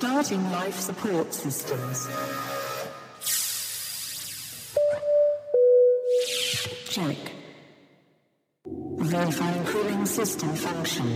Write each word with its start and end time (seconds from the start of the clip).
Starting 0.00 0.50
life 0.52 0.78
support 0.78 1.34
systems. 1.34 2.06
Check. 6.88 7.16
Verifying 8.64 9.64
cooling 9.64 10.06
system 10.06 10.54
function. 10.54 11.08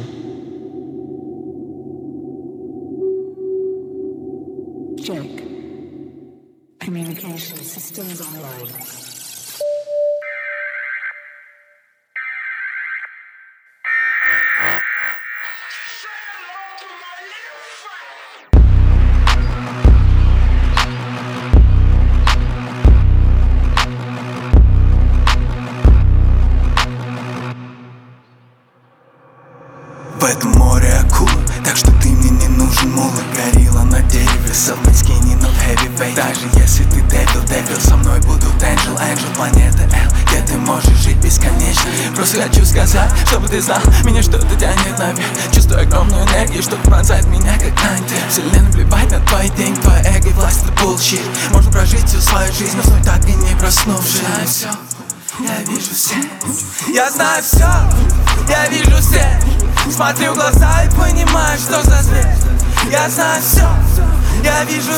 Check. 4.98 5.30
Communication 6.80 7.58
systems 7.58 8.20
online. 8.20 9.01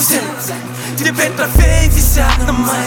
Все 0.05 0.21
Теперь 0.99 1.33
трофеи 1.33 1.89
висят 1.89 2.39
на 2.47 2.53
моей 2.53 2.85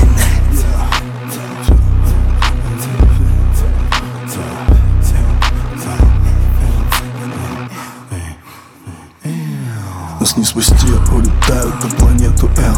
Нас 10.19 10.37
не 10.37 10.43
спасти, 10.43 10.87
улетают 11.11 11.83
на 11.83 11.89
планету 11.89 12.49
Л 12.57 12.77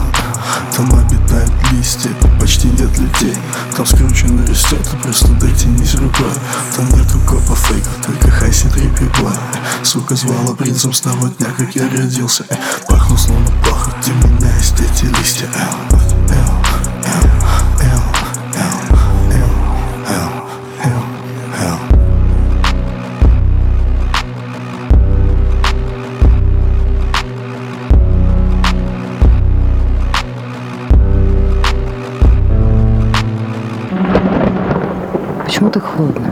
Там 0.75 0.89
обитают 0.93 1.51
листья, 1.71 2.09
почти 2.39 2.67
нет 2.69 2.97
людей. 2.97 3.35
Там 3.75 3.85
скрученно 3.85 4.45
растет, 4.47 4.87
и 4.93 5.03
просто 5.03 5.27
дотянись 5.33 5.95
рукой 5.95 6.31
Там 6.75 6.85
нету 6.89 7.19
копа 7.27 7.55
фейков, 7.55 8.05
только 8.05 8.31
хайси 8.31 8.67
три 8.69 8.87
пипла 8.89 9.33
Сука 9.83 10.15
звала 10.15 10.53
принцем 10.55 10.93
с 10.93 11.01
того 11.01 11.27
дня, 11.27 11.47
как 11.57 11.75
я 11.75 11.89
родился. 11.89 12.45
Э, 12.49 12.55
Пахну 12.87 13.17
словно 13.17 13.48
Почему 35.45 35.71
так 35.71 35.83
холодно? 35.83 36.31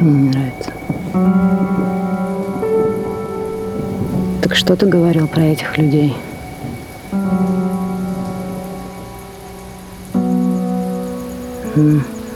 Мне 0.00 0.12
не 0.12 0.28
нравится. 0.30 0.61
Что 4.72 4.86
ты 4.86 4.86
говорил 4.86 5.28
про 5.28 5.42
этих 5.42 5.76
людей? 5.76 6.16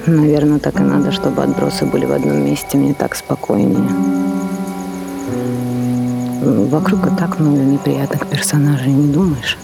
Наверное, 0.04 0.58
так 0.58 0.78
и 0.78 0.82
надо, 0.82 1.12
чтобы 1.12 1.42
отбросы 1.42 1.86
были 1.86 2.04
в 2.04 2.12
одном 2.12 2.44
месте, 2.44 2.76
мне 2.76 2.92
так 2.92 3.14
спокойнее. 3.14 3.88
Вокруг 6.69 7.06
и 7.06 7.16
так 7.16 7.38
много 7.38 7.56
неприятных 7.56 8.26
персонажей, 8.26 8.92
не 8.92 9.10
думаешь? 9.10 9.56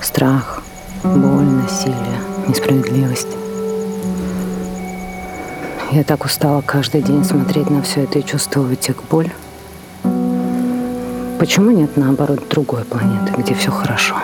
Страх, 0.00 0.62
боль, 1.02 1.44
насилие, 1.44 2.20
несправедливость. 2.46 3.36
Я 5.90 6.04
так 6.04 6.24
устала 6.24 6.60
каждый 6.60 7.02
день 7.02 7.24
смотреть 7.24 7.68
на 7.68 7.82
все 7.82 8.04
это 8.04 8.20
и 8.20 8.24
чувствовать 8.24 8.88
их 8.88 9.02
боль. 9.10 9.32
Почему 11.42 11.72
нет, 11.72 11.96
наоборот, 11.96 12.48
другой 12.48 12.84
планеты, 12.84 13.32
где 13.36 13.52
все 13.54 13.72
хорошо? 13.72 14.14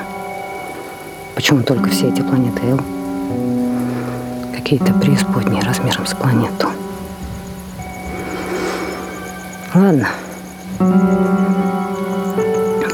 Почему 1.35 1.65
только 1.65 1.91
все 1.91 2.11
эти 2.11 2.21
планеты 2.21 2.61
Эл? 2.65 2.81
Какие-то 4.55 4.93
преисподние 4.95 5.61
размером 5.65 6.07
с 6.07 6.15
планету. 6.15 6.69
Ладно. 9.75 10.09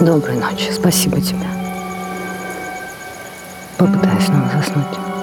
Доброй 0.01 0.39
ночи. 0.39 0.73
Спасибо 0.73 1.21
тебе. 1.21 1.47
Попытаюсь 3.77 4.25
снова 4.25 4.49
заснуть. 4.57 5.14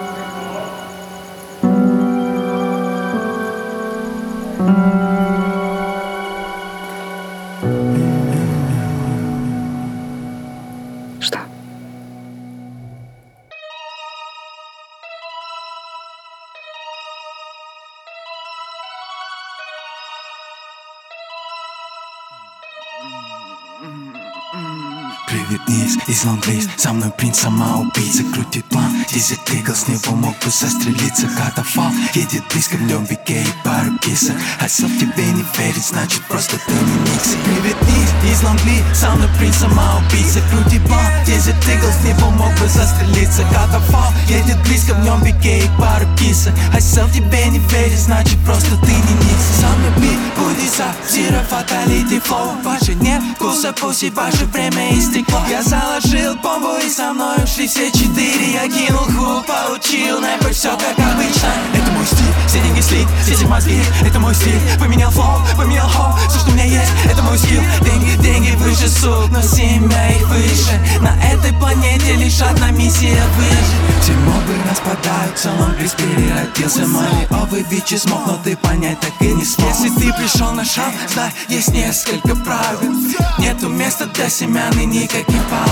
présente 26.22 26.46
Со 26.92 26.96
мной 26.96 27.12
принц, 27.12 27.40
сама 27.40 27.78
убийца 27.78 28.22
Крутит 28.34 28.66
план, 28.66 28.92
дизель 29.10 29.38
тыгл 29.46 29.74
С 29.74 29.88
него 29.88 30.14
мог 30.14 30.38
бы 30.44 30.52
застрелиться. 30.52 31.26
Катафал 31.38 31.90
едет 32.14 32.44
близко 32.52 32.76
В 32.76 32.82
нем 32.82 33.06
бикей 33.06 33.44
и 33.44 33.54
пару 33.64 33.98
кисок. 34.00 34.36
А 34.60 34.66
в 34.68 35.00
тебе 35.00 35.24
не 35.28 35.46
верит 35.58 35.86
Значит 35.86 36.22
просто 36.28 36.58
ты 36.58 36.74
не 36.74 37.00
микси 37.00 37.38
Привет, 37.46 37.82
низ, 37.84 38.34
из 38.34 38.44
лонгли 38.44 38.84
Со 38.94 39.12
мной 39.12 39.30
принц, 39.40 39.56
сама 39.56 40.00
убийца. 40.00 40.42
Крутит 40.52 40.86
план, 40.86 41.06
дизель 41.26 41.56
тыгл 41.64 41.88
С 41.88 42.04
него 42.04 42.30
мог 42.32 42.54
бы 42.60 42.68
застрелиться. 42.68 43.44
Катафал 43.44 44.12
едет 44.28 44.62
близко 44.64 44.94
В 44.94 45.00
нем 45.06 45.24
бикей 45.24 45.64
и 45.64 45.70
пару 45.80 46.06
кисок. 46.18 46.52
А 46.74 46.78
в 46.78 47.14
тебе 47.14 47.46
не 47.48 47.60
верит 47.60 48.00
Значит 48.00 48.38
просто 48.44 48.76
ты 48.76 48.92
не 48.92 49.16
микси 49.16 49.62
Со 49.62 49.68
мной 49.78 49.92
бит, 49.96 50.20
Будиса, 50.36 50.92
Зира, 51.10 51.42
фаталити, 51.50 52.20
флоу 52.20 52.52
Больше 52.66 52.96
нет 52.96 53.24
вкуса 53.42 53.74
пусть 53.80 54.04
ваше 54.14 54.46
время 54.46 54.98
истекло. 54.98 55.40
Я 55.50 55.64
заложил 55.64 56.36
бомбу 56.36 56.81
и 56.86 56.90
со 56.90 57.14
мной 57.14 57.44
ушли 57.44 57.68
все 57.68 57.92
четыре. 57.92 58.54
Я 58.54 58.68
кинул 58.68 59.06
хук, 59.06 59.46
получил 59.46 60.20
нэпы, 60.20 60.52
все 60.52 60.72
как 60.78 60.98
обычно. 60.98 61.50
Это 61.74 61.92
мой 61.92 62.06
стиль, 62.06 62.34
все 62.48 62.60
деньги 62.62 62.82
слить, 62.82 63.08
все 63.24 63.34
эти 63.34 63.44
мозги 63.46 63.82
Это 64.02 64.20
мой 64.20 64.34
стиль, 64.34 64.60
поменял 64.80 65.12
флоу, 65.12 65.42
поменял 65.58 65.88
хоу 65.90 66.16
Все, 66.30 66.40
что 66.40 66.50
у 66.50 66.54
меня 66.54 66.66
есть, 66.66 66.92
это 67.10 67.22
мой 67.24 67.38
скилл. 67.38 67.62
Деньги, 67.82 68.22
деньги 68.22 68.52
выше 68.56 68.88
сук, 68.90 69.30
но 69.32 69.42
семья 69.42 70.10
их 70.12 70.28
выше. 70.28 71.02
На 71.02 71.16
этой 71.32 71.54
планете 71.54 72.16
лишь 72.16 72.42
одна 72.42 72.72
миссия 72.72 73.22
выжить. 73.38 74.02
Все 74.02 74.14
мобы 74.14 74.56
распадаются, 74.70 75.52
лонгрис 75.60 75.94
переродился 75.94 76.88
Мали 76.88 77.28
овы 77.30 77.66
вичи 77.70 77.96
смог, 77.96 78.26
но 78.26 78.40
ты 78.44 78.58
понять 78.58 79.00
так 79.00 79.14
и 79.20 79.34
не 79.34 79.46
смог. 79.46 79.70
Если 79.70 79.90
ты 79.90 80.14
пришел 80.14 80.52
на 80.52 80.66
шаг, 80.66 80.94
знай, 81.14 81.32
есть 81.48 81.70
несколько 81.70 82.36
правил. 82.36 82.94
Нету 83.38 83.70
места 83.70 84.06
для 84.08 84.30
семян 84.30 84.72
и 84.80 84.86
никаких 84.86 85.42
лонгрис, 85.50 85.71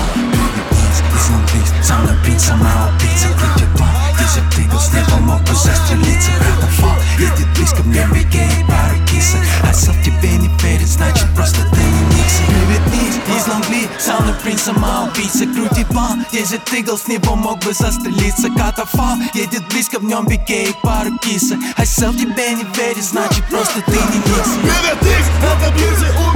со 2.40 2.54
мной 2.54 2.70
принц, 2.70 2.72
сама 2.72 2.88
убийца 2.88 3.28
Крутит 3.38 3.76
план, 3.76 3.90
дизель 4.18 4.48
тыгл, 4.54 4.80
с 4.80 4.92
неба 4.92 5.16
мог 5.20 5.40
бы 5.42 5.54
застрелиться 5.54 6.30
Катафал 6.38 6.96
едет 7.18 7.48
близко, 7.54 7.82
мне 7.82 8.06
беге 8.12 8.46
и 8.46 8.64
пара 8.64 8.96
кисок 9.06 9.40
А 9.62 9.72
в 9.92 10.02
тебе 10.02 10.36
не 10.36 10.48
верит, 10.62 10.88
значит 10.88 11.26
просто 11.34 11.62
ты 11.70 11.82
не 11.82 12.02
микси 12.06 12.42
Привет, 12.48 12.86
низ, 12.92 13.14
из 13.36 13.48
лонгли, 13.48 13.88
мной 14.20 14.34
принц, 14.42 14.62
сама 14.62 15.04
убийца 15.04 15.44
Крутит 15.46 15.88
план, 15.88 16.24
дизель 16.32 16.60
тыгл, 16.60 16.96
с 16.96 17.08
него 17.08 17.36
мог 17.36 17.58
бы 17.64 17.72
застрелиться 17.72 18.48
Катафал 18.56 19.16
едет 19.34 19.66
близко, 19.68 19.98
в 19.98 20.04
нем 20.04 20.26
беге 20.26 20.70
и 20.70 20.72
пару 20.82 21.16
кисок 21.18 21.58
А 21.76 21.84
в 21.84 22.16
тебе 22.16 22.54
не 22.54 22.64
верит, 22.76 23.04
значит 23.04 23.44
просто 23.48 23.82
ты 23.82 23.92
не 23.92 24.18
микси 24.18 24.58
Привет, 24.62 25.02
Икс, 25.02 25.28
это 25.42 25.72
Бирзи, 25.74 26.29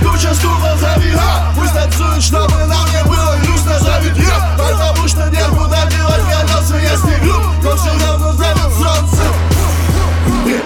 куча 0.00 0.34
стула 0.34 0.76
завиха 0.76 1.52
Пусть 1.54 1.74
танцуют, 1.74 2.22
чтобы 2.22 2.56
нам 2.66 2.86
не 2.92 3.04
было 3.04 3.36
грустно 3.42 3.78
за 3.78 3.84
завидью 3.84 4.32
Потому 4.56 5.08
что 5.08 5.28
некуда 5.30 5.88
девать, 5.90 6.22
когда 6.30 6.62
свет 6.62 6.98
снегу 6.98 7.38
Но 7.62 7.76
все 7.76 8.06
равно 8.06 8.32
завидую 8.32 8.59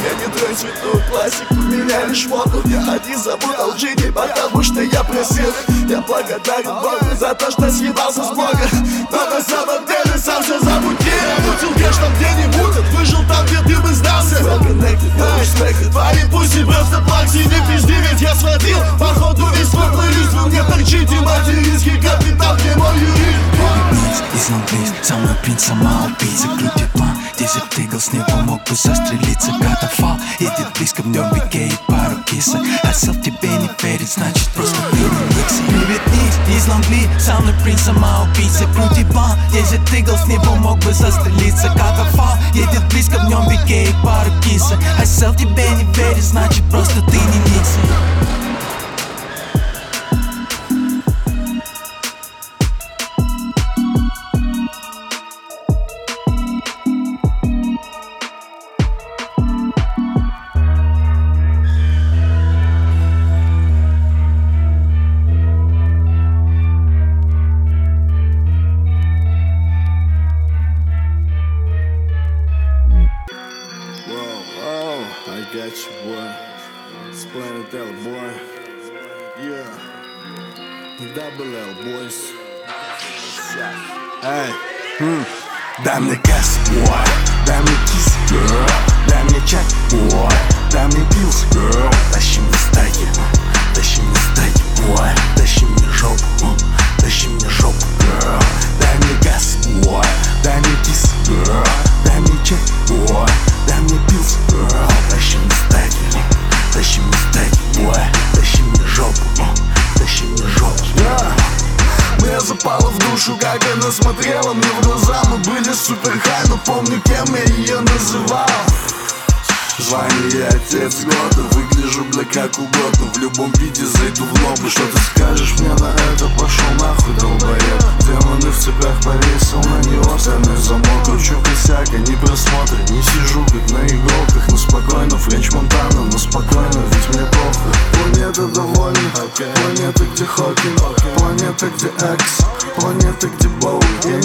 Время 0.05 0.21
не 0.21 0.33
твой 0.37 0.55
цветную 0.55 1.03
классику 1.11 1.55
Меня 1.55 2.05
лишь 2.05 2.27
моду 2.27 2.61
Я 2.67 2.93
один 2.93 3.19
запутал 3.19 3.73
жизни 3.79 4.11
Потому 4.11 4.63
что 4.63 4.83
я 4.83 5.03
просил 5.03 5.51
Я 5.89 6.03
благодарен 6.03 6.75
Богу 6.75 7.17
За 7.19 7.35
то, 7.35 7.51
что 7.51 7.71
съебался 7.71 8.23
с 8.23 8.29
Бога. 8.29 8.69
Но 9.11 9.31
на 9.31 9.41
самом 9.41 9.87
деле 9.87 10.19
сам 10.19 10.43
все 10.43 10.61
замутил 10.61 11.09
Я 11.09 11.37
мутил 11.47 11.97
там, 11.97 12.13
где 12.17 12.29
не 12.35 12.47
мутят 12.59 12.85
Выжил 12.93 13.25
там, 13.27 13.47
где 13.47 13.59
ты 13.63 13.81
бы 13.81 13.89
сдался. 13.95 14.37
Твои 15.91 16.19
пусть 16.31 16.57
и 16.57 16.65
просто 16.65 17.01
плакси 17.09 17.39
Не 17.39 17.73
пизди, 17.73 17.95
ведь 18.11 18.21
я 18.21 18.35
сводил 18.35 18.77
Походу 19.01 19.47
весь 19.57 19.69
свой 19.69 19.91
плейлист. 19.91 20.33
Вы 20.35 20.49
мне 20.49 20.63
торчите 20.65 21.21
материнский 21.21 21.97
капитал 21.97 22.57
Где 22.57 22.75
мой 22.77 22.95
юрист. 22.99 23.45
Со 25.03 25.15
мной 25.15 25.35
принц 25.43 25.65
самоубийца 25.65 26.49
Крутит 26.59 26.91
план, 26.93 27.14
Тези 27.39 27.61
птигълсни 27.71 28.21
помогу 28.29 28.75
за 28.75 28.95
стрелица 28.95 29.53
Брата 29.61 29.89
фал, 30.01 30.17
иди 30.41 30.65
близко 30.79 31.03
в 31.03 31.07
нем 31.07 31.25
бике 31.35 31.59
и 31.59 31.77
пару 31.89 32.23
киса 32.25 32.61
Аз 32.85 32.97
съм 32.97 33.23
ти 33.23 33.31
бени 33.31 33.69
перец, 33.83 34.15
значи 34.15 34.49
просто 34.55 34.79
били 34.93 35.05
микси 35.05 35.63
Клеветни, 35.69 36.57
излам 36.57 36.81
ли, 36.81 37.09
сам 37.19 37.45
на 37.45 37.65
принца 37.65 37.93
мал 37.93 38.27
би 38.37 38.45
се 38.45 38.67
протиба 38.67 39.37
Тези 39.53 39.79
птигълсни 39.79 40.39
мог 40.61 40.85
за 40.85 41.13
стрелица 41.13 41.73
Брата 41.77 42.05
фал, 42.17 42.37
иди 42.55 42.79
близко 42.91 43.15
в 43.15 43.29
нем 43.29 43.49
бике 43.49 43.83
и 43.83 43.95
пару 44.05 44.31
киса 44.41 44.79
Аз 45.03 45.09
съм 45.11 45.35
ти 45.35 45.47
бени 45.47 45.87
перец, 45.95 46.25
значи 46.25 46.63
просто 46.71 47.03
ти 47.07 47.17
не 47.17 47.39
микси. 47.39 48.44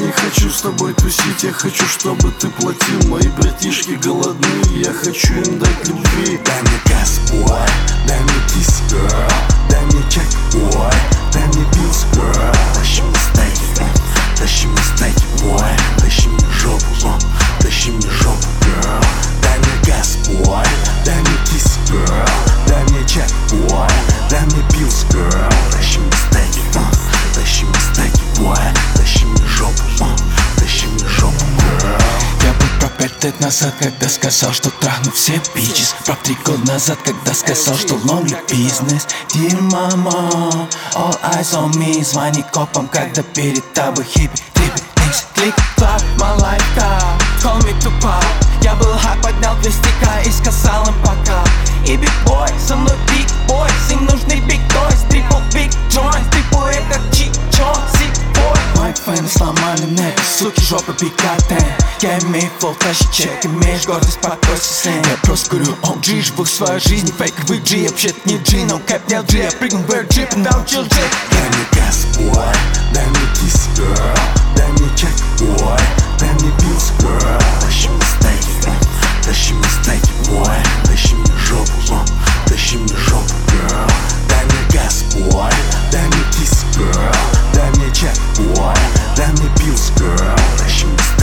Не 0.09 0.13
хочу 0.13 0.49
с 0.49 0.61
тобой 0.61 0.93
тусить 0.95 1.43
Я 1.43 1.53
хочу, 1.53 1.85
чтобы 1.85 2.31
ты 2.31 2.47
платил 2.49 3.09
Мои 3.09 3.27
братишки 3.37 3.91
голодны 3.91 4.47
Я 4.71 4.91
хочу 4.91 5.33
им 5.33 5.59
дать 5.59 5.87
любви. 5.87 6.39
Дай 6.45 6.61
мне 6.61 6.79
газ, 6.87 7.19
boy 7.31 7.69
Дай 8.07 8.19
мне 8.19 8.41
кис, 8.47 8.81
girl. 8.89 9.31
Дай 9.69 9.85
мне 9.85 10.03
чек, 10.09 10.25
boy 10.51 10.93
Дай 11.31 11.45
мне 11.47 11.65
пилс, 11.73 12.05
girl. 12.13 12.55
Тащи 12.73 13.03
мне 13.03 13.19
стейки, 13.33 13.83
тащи 14.35 14.67
мне 14.67 14.81
стейки, 14.95 15.25
boy 15.43 15.79
Тащи 15.99 16.27
мне 16.27 16.47
жопу, 16.59 17.19
тащи 17.61 17.91
мне 17.91 18.09
жопу, 18.09 18.47
girl. 18.61 19.05
Дай 19.43 19.59
мне 19.59 19.93
газ, 19.93 20.17
boy 20.27 20.67
Дай 21.05 21.19
мне 21.19 21.37
кис, 21.45 21.77
girl. 21.87 22.29
Дай 22.67 22.83
мне 22.85 23.07
чек, 23.07 23.29
boy 23.51 23.91
Дай 24.29 24.41
мне 24.45 24.63
пилс, 24.71 25.05
girl. 25.11 25.53
Тащи 25.71 25.99
мне 25.99 26.11
стейки, 26.11 26.61
uh, 26.73 27.08
тащи 27.39 27.63
мне 27.63 27.79
стейки, 27.79 28.21
boy 28.37 28.57
Тащи 28.95 29.25
мне 29.25 29.47
жопу, 29.47 29.81
uh, 29.99 30.09
тащи 30.57 30.87
мне 30.87 31.07
жопу, 31.07 31.45
girl. 31.81 32.01
Я 32.43 32.53
был 32.53 32.67
про 32.79 32.89
пять 32.89 33.23
лет 33.23 33.39
назад, 33.39 33.73
когда 33.79 34.09
сказал, 34.09 34.51
что 34.53 34.69
трахну 34.69 35.11
все 35.11 35.41
бичес 35.55 35.95
Про 36.05 36.15
три 36.15 36.35
года 36.45 36.73
назад, 36.73 36.97
когда 37.03 37.33
сказал, 37.33 37.75
что 37.75 37.95
ломли 38.05 38.37
бизнес. 38.49 39.07
Dear 39.33 39.59
mama, 39.71 40.67
all 40.95 41.17
eyes 41.23 41.53
on 41.53 41.71
me. 41.75 42.03
Звони 42.03 42.43
копам, 42.51 42.87
когда 42.87 43.23
перед 43.23 43.73
тобой 43.73 44.05
хиппи 44.05 44.41
Триппи, 44.53 44.81
никс, 45.05 45.25
клик, 45.33 45.55
клап, 45.77 46.01
car 46.75 47.01
Call 47.41 47.59
me 47.63 47.73
Tupac. 47.79 48.25
Я 48.61 48.75
был 48.75 48.93
хай, 49.01 49.17
поднял 49.19 49.55
две 49.57 49.71
стика 49.71 50.21
и 50.25 50.31
сказал 50.31 50.85
им 50.87 50.95
пока. 51.01 51.43
И 51.85 51.95
биг 51.95 52.11
бой, 52.25 52.49
со 52.67 52.75
мной 52.75 52.95
биг 53.07 53.27
бой 53.47 53.69
Им 53.89 54.05
нужны 54.05 54.41
биг 54.41 54.59
тойс, 54.73 54.99
трипл 55.09 55.39
биг 55.53 55.71
joints 55.89 56.38
бой 58.89 59.05
Мои 59.05 59.15
фэны 59.15 59.27
сломали 59.27 59.85
мне, 59.85 60.13
суки 60.37 60.61
жопы 60.61 60.93
пикатен 60.93 61.63
Я 62.01 62.17
имею 62.19 62.49
флоу, 62.59 62.75
тащи 62.75 63.05
чек, 63.11 63.45
имеешь 63.45 63.85
гордость, 63.85 64.19
покойся 64.19 64.73
сын 64.73 64.93
Я 64.93 65.17
просто 65.23 65.49
говорю, 65.51 65.75
OG, 65.83 66.21
живу 66.21 66.45
свою 66.45 66.79
жизнь, 66.79 67.13
фейковый 67.17 67.59
G 67.59 67.87
Вообще-то 67.87 68.19
не 68.25 68.37
G, 68.37 68.65
но 68.65 68.79
кэп 68.79 69.07
не 69.09 69.15
LG 69.15 69.43
Я 69.43 69.51
прыгну 69.51 69.79
в 69.79 70.07
джип 70.07 70.33
и 70.35 70.39
научил 70.39 70.83
джип 70.83 71.11
Дай 71.31 71.49
мне 71.49 71.65
газ, 71.73 72.07
boy. 72.17 72.55
Дай 72.93 73.05
мне 73.07 73.19
кис, 73.35 73.69
girl. 73.77 74.19
Дай 74.55 74.67
мне 74.71 74.89
чек, 74.95 75.09
boy. 75.39 75.81
Дай 76.19 76.29
мне 76.33 76.51
пилс, 76.59 76.91
girl. 76.99 77.43
Тащи 77.61 77.89
мне 77.89 78.01
стейки, 78.01 78.71
тащи 79.23 79.53
мне 79.53 79.67
стейки, 79.81 80.09
boy. 80.29 80.61
Тащи 80.85 81.15
мне 81.15 81.33
жопу, 81.37 81.71
uh, 81.89 82.05
тащи 82.47 82.77
мне 82.77 82.95
жопу, 82.95 83.33
girl. 83.47 83.91
Дай 84.27 84.45
мне 84.45 84.81
газ, 84.81 85.03
boy. 85.13 85.53
Дай 85.91 86.07
мне 86.07 86.23
кис, 86.31 86.65
girl 86.75 87.38
Дай 87.59 87.69
мне 87.71 87.91
чек, 87.93 88.15
boy 88.37 88.73
Дай 89.17 89.27
мне 89.33 89.49
пилс, 89.57 89.91
girl 89.97 91.18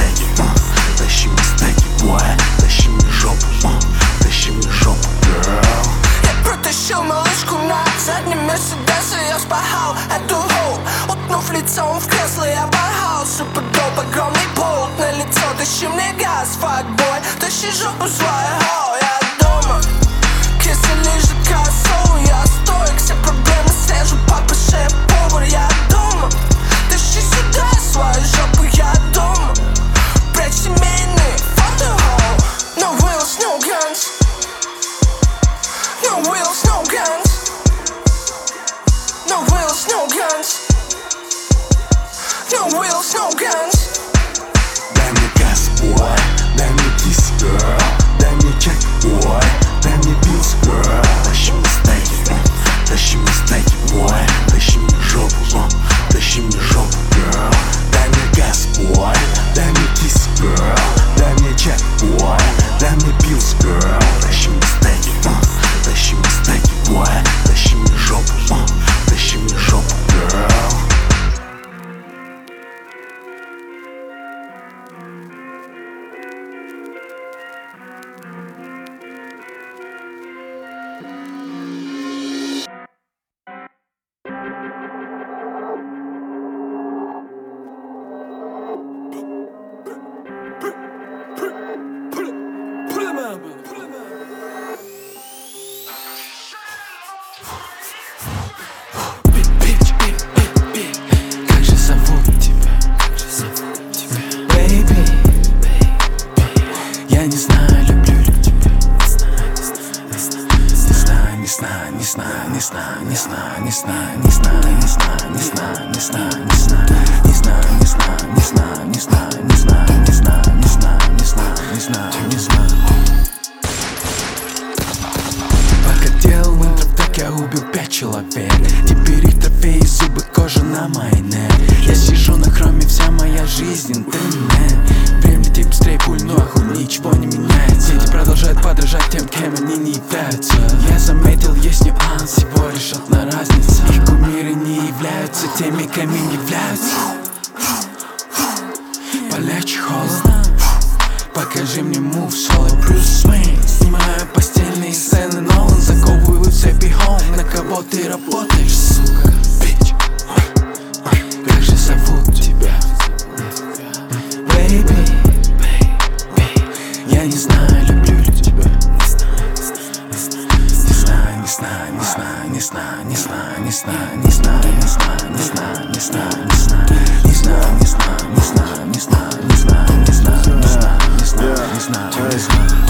знаю. 181.86 182.12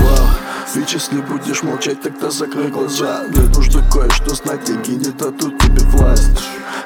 Вау. 0.00 0.28
Ведь 0.74 0.92
если 0.92 1.20
будешь 1.20 1.62
молчать, 1.62 2.02
тогда 2.02 2.30
закрой 2.30 2.68
глаза. 2.68 3.24
Мне 3.28 3.42
нужно 3.48 3.82
кое-что 3.90 4.34
знать, 4.34 4.64
деньги 4.64 4.90
не 4.90 5.12
дадут 5.12 5.58
тебе 5.58 5.82
власть. 5.86 6.30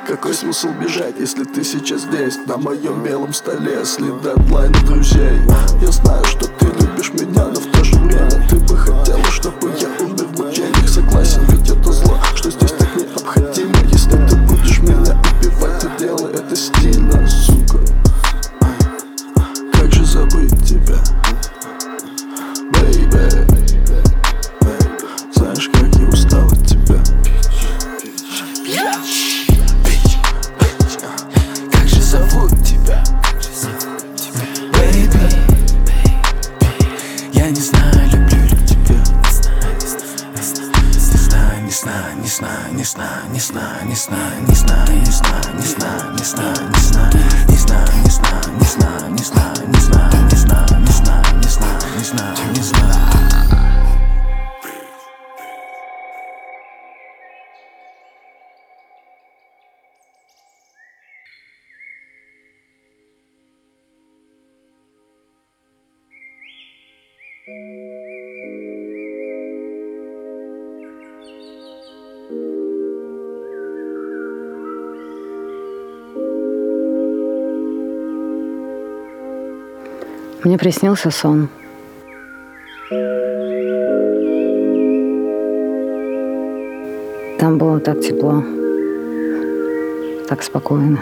Какой 0.07 0.35
смысл 0.35 0.69
бежать, 0.81 1.14
если 1.19 1.45
ты 1.45 1.62
сейчас 1.62 2.02
здесь 2.02 2.38
На 2.47 2.57
моем 2.57 3.02
белом 3.02 3.33
столе 3.33 3.85
след 3.85 4.21
дедлайна 4.23 4.79
друзей? 4.87 5.40
Я 5.81 5.93
знаю, 5.93 6.25
что 6.25 6.47
ты 6.47 6.67
любишь 6.67 7.12
меня, 7.12 7.47
но 7.47 7.61
в 7.61 7.67
то 7.67 7.85
же 7.85 7.97
время 7.97 8.49
Ты 8.49 8.57
бы 8.57 8.76
хотела, 8.76 9.25
чтобы 9.31 9.73
я 9.79 9.88
умер 10.05 10.26
в 10.26 10.38
мучениях 10.38 10.88
Согласен, 10.88 11.43
ведь 11.49 11.71
это 11.71 11.93
зло, 11.93 12.19
что 12.35 12.50
здесь 12.50 12.73
так 12.73 12.97
необходимо. 12.97 13.75
Если 13.93 14.11
ты 14.11 14.37
будешь 14.37 14.79
меня 14.81 15.21
убивать, 15.38 15.81
то 15.81 15.90
делай 15.99 16.33
это 16.33 16.57
стильно, 16.57 17.26
Мне 80.50 80.59
приснился 80.59 81.12
сон. 81.12 81.49
Там 87.38 87.57
было 87.57 87.78
так 87.78 88.00
тепло, 88.00 88.42
так 90.28 90.42
спокойно. 90.42 90.99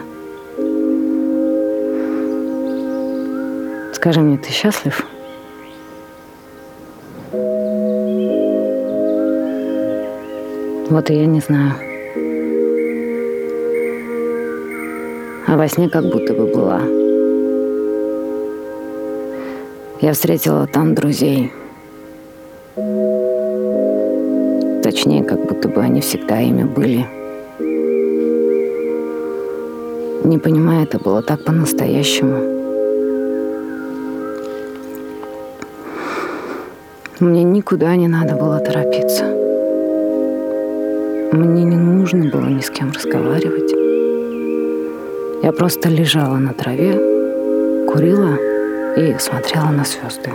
Скажи 3.95 4.21
мне, 4.21 4.37
ты 4.37 4.51
счастлив? 4.51 5.03
Вот 10.91 11.09
и 11.09 11.15
я 11.15 11.25
не 11.25 11.41
знаю. 11.41 11.73
А 15.47 15.57
во 15.57 15.67
сне 15.69 15.89
как 15.89 16.05
будто 16.05 16.35
бы 16.35 16.49
была. 16.49 17.08
Я 20.01 20.13
встретила 20.13 20.69
там 20.69 20.95
друзей. 20.95 21.53
Точнее, 24.81 25.25
как 25.25 25.45
будто 25.45 25.69
бы 25.69 25.81
они 25.81 26.01
всегда 26.01 26.39
ими 26.41 26.63
были. 26.63 27.05
Не 30.25 30.39
понимая, 30.39 30.85
это 30.85 31.01
было 31.01 31.21
так 31.21 31.45
по-настоящему. 31.45 32.37
Мне 37.19 37.43
никуда 37.43 37.97
не 37.97 38.07
надо 38.07 38.37
было 38.37 38.61
торопиться. 38.61 39.25
Мне 41.33 41.65
не 41.65 41.77
нужно 41.77 42.31
было 42.31 42.47
ни 42.47 42.61
с 42.61 42.71
кем 42.71 42.93
разговаривать. 42.93 43.73
Я 45.43 45.51
просто 45.51 45.89
лежала 45.89 46.37
на 46.37 46.53
траве, 46.53 46.93
курила 47.89 48.48
и 48.97 49.17
смотрела 49.19 49.69
на 49.69 49.85
звезды. 49.85 50.31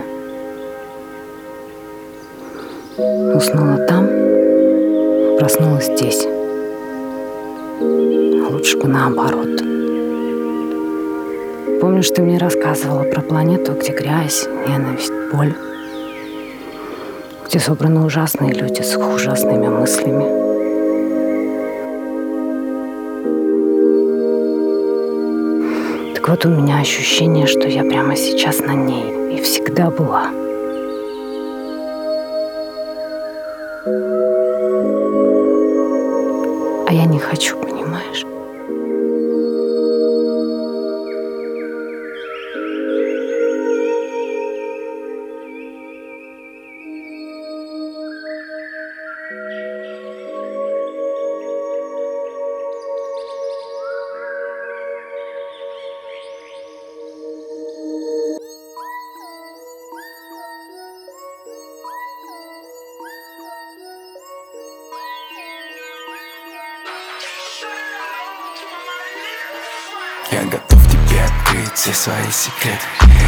Уснула 3.34 3.86
там, 3.86 4.06
проснулась 5.38 5.86
здесь. 5.86 6.26
А 7.80 8.48
лучше 8.50 8.78
бы 8.78 8.88
наоборот. 8.88 9.60
Помнишь, 11.80 12.10
ты 12.10 12.22
мне 12.22 12.38
рассказывала 12.38 13.02
про 13.04 13.20
планету, 13.20 13.72
где 13.72 13.92
грязь, 13.92 14.46
ненависть, 14.66 15.12
боль, 15.32 15.54
где 17.46 17.58
собраны 17.58 18.04
ужасные 18.04 18.52
люди 18.52 18.82
с 18.82 18.96
ужасными 18.96 19.68
мыслями. 19.68 20.43
Вот 26.34 26.46
у 26.46 26.48
меня 26.48 26.80
ощущение, 26.80 27.46
что 27.46 27.68
я 27.68 27.84
прямо 27.84 28.16
сейчас 28.16 28.58
на 28.58 28.72
ней 28.72 29.36
и 29.36 29.40
всегда 29.40 29.88
была. 29.88 30.30
А 36.88 36.92
я 36.92 37.04
не 37.04 37.20
хочу, 37.20 37.56
понимаешь? 37.56 38.33
Секреты 72.34 72.84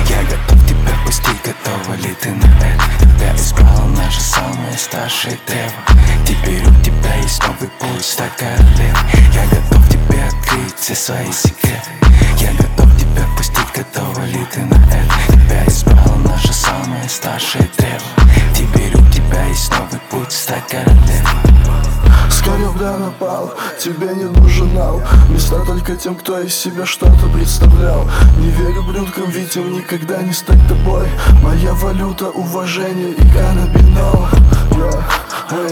Я 0.09 0.23
готов 0.25 0.67
тебя 0.67 0.93
пустить, 1.05 1.41
готова 1.45 1.95
ли 1.95 2.13
ты 2.21 2.31
на 2.31 2.45
это? 2.45 2.85
Тебя 3.01 3.37
избрала 3.37 3.87
наша 3.97 4.21
самая 4.21 4.77
старшая 4.77 5.39
дева 5.47 6.07
Теперь 6.27 6.67
у 6.67 6.75
тебя 6.83 7.15
есть 7.23 7.41
новый 7.47 7.69
путь 7.79 8.05
стать 8.05 8.37
королевой. 8.37 8.95
Я 9.33 9.47
готов 9.47 9.89
тебе 9.89 10.25
открыть 10.25 10.77
все 10.77 10.95
свои 10.95 11.31
секреты. 11.33 11.91
Я 12.39 12.51
готов 12.53 12.97
тебя 12.99 13.25
пустить, 13.37 13.73
готова 13.75 14.25
ли 14.25 14.45
ты 14.53 14.61
на 14.63 14.75
это? 14.75 15.33
Тебя 15.33 15.65
избрала 15.67 16.17
наша 16.25 16.53
самая 16.53 17.09
старшая 17.09 17.69
дева. 17.79 18.33
Теперь 18.55 18.95
у 18.97 19.13
тебя 19.13 19.45
есть 19.47 19.71
новый 19.71 20.01
путь 20.11 20.33
стать 20.33 20.67
королевой 20.67 21.56
С 22.31 22.41
корабля 22.43 22.97
напал, 22.99 23.55
тебе 23.79 24.09
не 24.15 24.25
нужен 24.25 24.77
ал 24.79 25.03
Места 25.29 25.65
только 25.65 25.97
тем, 25.97 26.15
кто 26.15 26.41
из 26.41 26.55
себя 26.55 26.87
что-то 26.87 27.29
представлял. 27.33 28.09
Не 28.39 28.51
верю 28.51 28.83
блюдкам, 28.83 29.31
Витям, 29.31 29.73
никогда 29.73 30.23
не 30.23 30.33
стать 30.33 30.61
тобой. 30.69 31.07
Моя 31.43 31.73
валюта, 31.75 32.31
уважение 32.31 33.13
и 33.13 33.29
каннабинол 33.33 34.29
yeah. 34.77 35.26
Эй, 35.51 35.71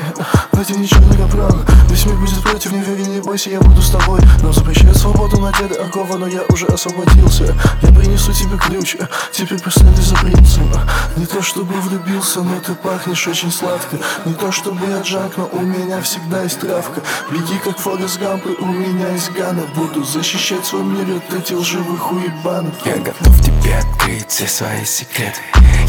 но 0.52 0.76
ничего 0.76 1.00
не 1.10 1.16
капрал 1.16 1.50
Весь 1.88 2.06
мир 2.06 2.16
будет 2.16 2.42
против, 2.42 2.72
не 2.72 2.80
верь, 2.80 3.06
не 3.08 3.20
бойся, 3.20 3.50
я 3.50 3.60
буду 3.60 3.82
с 3.82 3.90
тобой. 3.90 4.20
Нам 4.42 4.52
запрещают 4.52 4.96
свободу 4.96 5.40
на 5.40 5.52
деда 5.52 5.84
Акова, 5.84 6.16
но 6.16 6.26
я 6.26 6.42
уже 6.48 6.66
освободился. 6.66 7.54
Я 7.82 7.88
принесу 7.88 8.32
тебе 8.32 8.56
ключ, 8.56 8.96
теперь 9.32 9.60
последуй 9.60 10.02
за 10.02 10.16
принцем 10.16 10.70
Не 11.16 11.26
то 11.26 11.42
чтобы 11.42 11.74
влюбился, 11.80 12.42
но 12.42 12.58
ты 12.60 12.74
пахнешь 12.74 13.26
очень 13.26 13.50
сладко. 13.50 13.98
Не 14.24 14.34
то 14.34 14.50
чтобы 14.52 14.86
я 14.86 15.00
Джак, 15.02 15.36
но 15.36 15.48
у 15.52 15.60
меня 15.60 16.00
всегда 16.02 16.42
есть 16.42 16.60
травка. 16.60 17.00
Беги 17.30 17.58
как 17.62 17.78
Форест 17.78 18.18
Гамп, 18.20 18.46
и 18.46 18.62
у 18.62 18.66
меня 18.66 19.08
есть 19.10 19.32
Гана. 19.32 19.62
Буду 19.74 20.04
защищать 20.04 20.64
свой 20.64 20.82
мир 20.82 21.16
от 21.16 21.34
этих 21.34 21.58
лживых 21.58 22.12
уебанов. 22.12 22.74
Я 22.84 22.96
готов 22.96 23.40
тебе 23.40 23.76
открыть 23.76 24.28
все 24.28 24.46
свои 24.46 24.84
секреты 24.84 25.40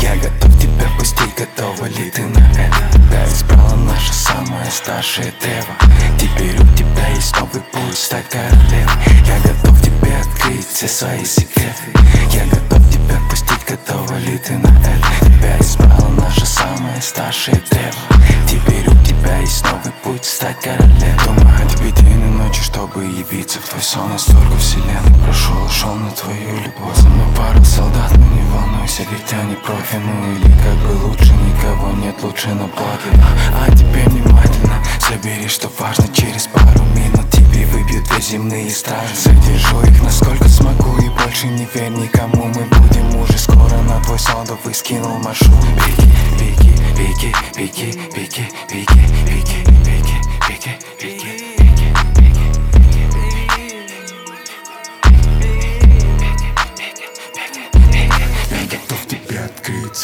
Я 0.06 0.16
готов 0.18 0.56
тебя 0.60 0.88
пустить, 1.00 1.34
готова 1.36 1.86
ли 1.88 2.12
ты 2.12 2.22
на 2.22 2.38
это? 2.38 2.94
Тебя 2.94 3.26
избрала 3.26 3.76
наша 3.76 4.14
самая 4.14 4.70
старшая 4.70 5.34
дева 5.42 5.74
Теперь 6.20 6.56
у 6.62 6.78
тебя 6.78 7.08
есть 7.16 7.36
новый 7.40 7.62
путь 7.74 7.98
стать 7.98 8.30
королевой. 8.30 8.86
Я 9.26 9.40
готов 9.40 9.82
тебе 9.82 10.16
открыть 10.22 10.68
все 10.68 10.88
свои 10.88 11.26
секреты. 11.26 11.90
Я 12.32 12.46
готов 12.46 12.88
тебя 12.92 13.20
пустить, 13.32 13.66
готова 13.68 14.16
ли 14.20 14.38
ты 14.38 14.54
на 14.54 14.68
это? 14.68 15.26
Тебя 15.26 15.58
избрала 15.60 16.10
наша 16.10 16.46
самая 16.46 17.02
старшая 17.02 17.60
дева 17.72 18.22
Теперь 18.48 18.88
у 18.88 19.04
тебя 19.04 19.40
есть 19.40 19.64
новый 19.64 19.92
путь 20.04 20.24
стать 20.24 20.60
королевой. 20.62 21.16
Думаю 21.26 21.92
тебе 21.92 22.14
ночи, 22.56 22.64
чтобы 22.64 23.04
явиться 23.04 23.60
в 23.60 23.70
твой 23.70 23.82
сон? 23.82 24.12
Я 24.12 24.18
столько 24.18 24.58
вселенной 24.58 25.24
прошел, 25.24 25.70
шел 25.70 25.96
на 25.96 26.10
твою 26.12 26.56
любовь. 26.64 26.96
За 26.96 27.10
мной 27.10 27.28
пара 27.36 27.64
солдат, 27.64 28.12
но 28.12 28.26
не 28.26 28.42
волнуйся, 28.52 29.04
ведь 29.12 29.34
они 29.34 29.56
профи. 29.56 29.98
Ну 29.98 30.34
или 30.34 30.52
как 30.64 30.78
бы 30.88 31.06
лучше, 31.06 31.34
никого 31.34 31.92
нет 31.94 32.16
лучше 32.24 32.50
на 32.50 32.68
благе 32.68 33.12
А 33.54 33.72
теперь 33.72 34.10
внимательно 34.10 34.84
забери, 35.00 35.48
что 35.48 35.70
важно. 35.80 36.08
Через 36.14 36.48
пару 36.48 36.84
минут 36.96 37.30
тебе 37.32 37.66
выбьют 37.66 38.06
две 38.08 38.22
земные 38.22 38.70
стражи. 38.70 39.16
Задержу 39.16 39.82
их 39.82 40.02
насколько 40.02 40.48
смогу 40.48 40.98
и 41.00 41.10
больше 41.10 41.48
не 41.48 41.68
верь 41.74 41.92
никому. 41.92 42.46
Мы 42.46 42.64
будем 42.66 43.16
уже 43.20 43.38
скоро 43.38 43.78
на 43.82 44.02
твой 44.04 44.20
содовый 44.20 44.74
скинул 44.74 45.18
маршрут. 45.20 45.66
Вики, 45.86 46.10
Вики, 46.38 46.76
Вики, 46.98 47.36
Вики, 47.58 48.00
Вики, 48.16 48.50
Вики, 48.72 49.00
Вики, 49.26 49.75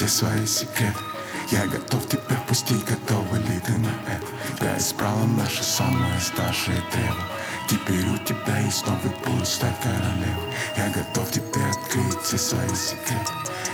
все 0.02 0.08
свои 0.08 0.46
секреты. 0.48 0.98
Я 1.52 1.68
готов 1.68 2.08
тебя 2.10 2.36
пустить, 2.48 2.84
готова 2.86 3.36
ли 3.36 3.60
ты 3.64 3.74
на 3.74 3.92
это? 4.08 4.26
Тебя 4.58 4.78
избрала 4.78 5.26
наша 5.38 5.64
самая 5.64 6.20
старшая 6.20 6.82
древо. 6.92 7.24
Теперь 7.70 8.08
у 8.08 8.18
тебя 8.18 8.58
есть 8.62 8.88
новый 8.88 9.12
путь 9.24 9.48
стать 9.48 9.80
королевой. 9.80 10.54
Я 10.76 10.90
готов 10.90 11.30
тебе 11.30 11.62
открыть 11.70 12.22
все 12.24 12.38
свои 12.40 12.76
секреты. 12.76 13.32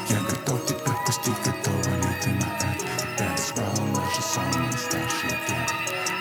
Я 0.09 0.19
готов 0.19 0.65
тебя 0.65 0.93
пустить, 1.05 1.41
готова 1.45 1.95
ли 1.95 2.09
ты 2.21 2.29
на 2.31 2.47
это? 2.57 2.67
Тебя 2.99 3.35
избрала 3.35 3.87
наша 3.95 4.21
самая 4.21 4.71
старшая 4.73 5.39
древо. 5.47 5.75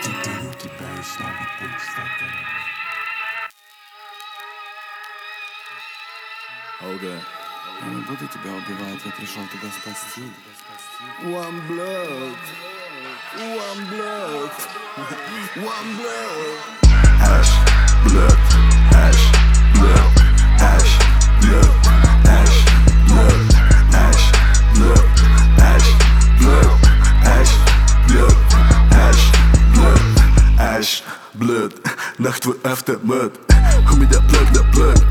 Теперь 0.04 0.46
у 0.48 0.54
тебя 0.54 0.88
есть 0.96 1.18
новый 1.18 1.48
путь 1.58 1.82
стать 1.82 2.14
королевой 6.92 7.35
Я 7.86 7.92
не 7.92 8.00
буду 8.02 8.26
тебя 8.26 8.50
убивать, 8.50 9.00
я 9.04 9.12
пришел 9.12 9.42
тебя 9.46 9.70
спасти. 9.70 10.22
One 11.22 11.60
blood, 11.68 12.34
one 13.38 13.86
blood, 13.90 14.50
one 15.54 15.96
blood 15.96 16.66
Ash, 17.22 17.52
blood, 18.04 18.38
ash, 18.92 19.22
blood, 19.74 20.12
ash, 20.58 20.98
blood, 21.40 21.70
ash, 22.26 22.56
blood, 23.06 23.54
ash, 23.94 24.32
blood, 24.74 25.06
ash, 25.60 25.88
blood, 26.40 26.72
ash, 27.22 27.52
blood, 28.08 28.36
ash, 28.96 29.22
blood, 29.74 30.02
ash, 30.58 31.02
blood 31.34 31.72
Нах 32.18 32.40
твой 32.40 32.56
автомат 32.64 33.32
У 33.92 33.96
меня 33.96 34.20
плод 34.28 34.50
на 34.52 34.64
плод 34.72 35.04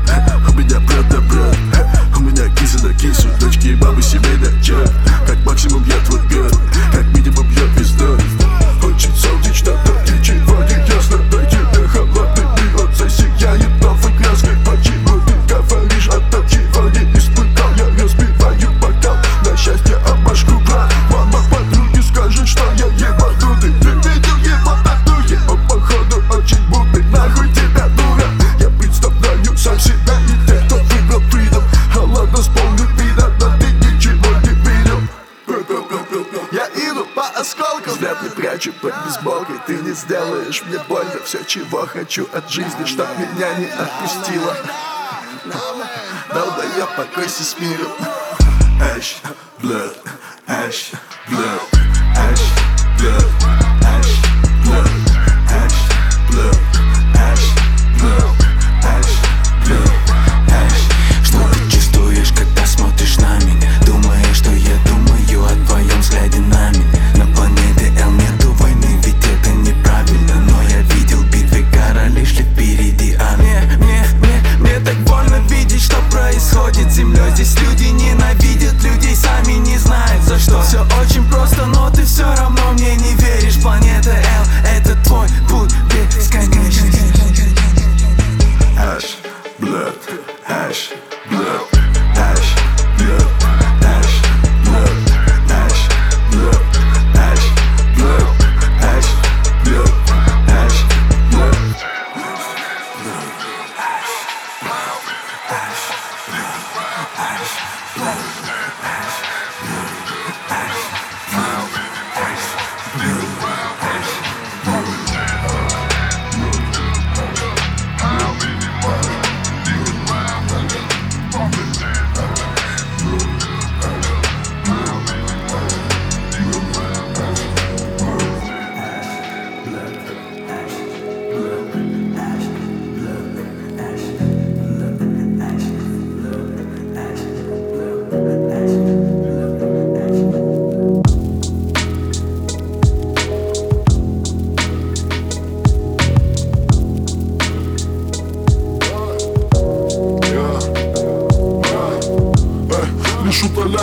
У 0.48 0.52
меня 0.58 0.80
брат 0.80 1.10
на 1.10 1.20
брат 1.22 1.56
У 1.72 1.75
меня 2.36 2.54
киса 2.54 2.86
на 2.86 2.92
кису 2.94 3.28
Дочки 3.40 3.68
и 3.68 3.74
бабы 3.74 4.02
семейный 4.02 4.62
чат 4.62 4.92
Как 5.26 5.36
максимум 5.44 5.82
я 5.84 5.96
твой 6.06 6.20
гад 6.28 6.54
Как 6.92 7.15
Все, 41.26 41.42
чего 41.44 41.84
хочу 41.86 42.28
от 42.32 42.48
жизни 42.48 42.84
Чтоб 42.84 43.08
меня 43.18 43.52
не 43.58 43.66
отпустила 43.66 44.56
Долбоёб, 46.32 46.88
покойся 46.96 47.42
с 47.42 47.58
миром 47.58 47.90
Ash, 48.80 49.16
blood, 49.60 49.96
ash, 50.46 50.94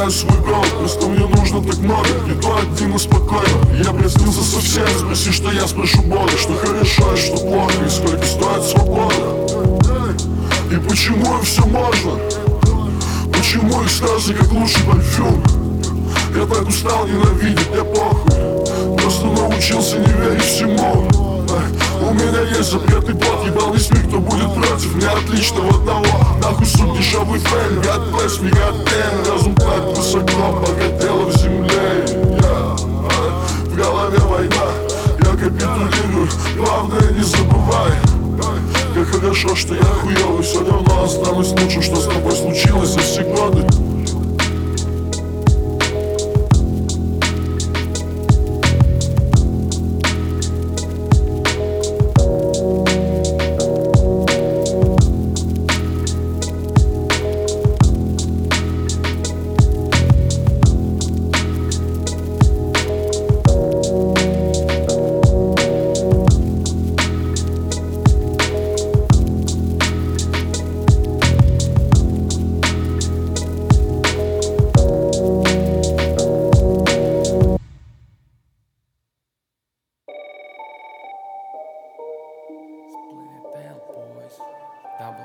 знаю 0.03 0.11
свой 0.11 0.37
год 0.39 0.67
Просто 0.79 1.05
мне 1.07 1.25
нужно 1.27 1.61
так 1.61 1.77
много 1.79 2.07
то 2.41 2.57
один 2.57 2.95
и 2.95 3.83
Я 3.83 3.91
приснился 3.93 4.43
совсем 4.43 4.87
Спроси, 4.99 5.31
что 5.31 5.51
я 5.51 5.67
спрошу 5.67 6.01
Бога 6.03 6.31
Что 6.37 6.55
хорошо 6.55 7.15
что 7.15 7.37
плохо 7.37 7.73
И 7.85 7.89
сколько 7.89 8.25
стоит 8.25 8.63
свобода. 8.63 10.03
И 10.71 10.75
почему 10.89 11.37
им 11.37 11.43
все 11.43 11.65
можно? 11.65 12.19
Почему 13.31 13.83
их 13.83 13.91
слезы 13.91 14.33
как 14.33 14.51
лучший 14.51 14.83
парфюм? 14.83 15.43
Я 16.35 16.45
так 16.47 16.67
устал 16.67 17.07
ненавидеть, 17.07 17.69
мне 17.69 17.83
похуй. 17.83 18.97
Просто 18.97 19.25
научился 19.25 19.99
не 19.99 20.11
верить 20.13 20.41
всему 20.41 21.07
у 22.03 22.13
меня 22.13 22.41
есть 22.41 22.71
запретный 22.71 23.15
плод 23.15 23.45
Ебал 23.45 23.73
весь 23.73 23.89
мир, 23.91 24.03
кто 24.07 24.19
будет 24.19 24.53
против 24.53 24.95
Мне 24.95 25.07
отлично 25.07 25.61
в 25.61 25.75
одного 25.75 26.05
Нахуй 26.41 26.65
суд 26.65 26.97
дешевый 26.97 27.39
фэн 27.39 27.79
God 27.79 28.11
bless 28.11 28.41
me, 28.41 28.51
God 28.51 28.85
damn 28.85 29.31
Разум 29.31 29.55
так 29.55 29.95
высоко 29.95 30.61
Богатела 30.61 31.25
в 31.25 31.37
земле. 31.37 32.05
Yeah. 32.07 32.93
В 33.65 33.75
голове 33.75 34.19
война. 34.19 34.65
Я 35.19 35.31
капитулирую 35.31 36.29
Главное 36.57 37.11
не 37.11 37.23
забывай. 37.23 37.91
Как 38.93 39.07
хорошо, 39.07 39.55
что 39.55 39.75
я 39.75 39.83
хуёвый 39.83 40.43
Все 40.43 40.59
равно 40.59 41.03
останусь 41.03 41.51
лучше 41.51 41.81
Что 41.81 41.95
с 41.95 42.05
тобой 42.05 42.31
случилось 42.33 42.89
за 42.89 43.01
все 84.99 85.15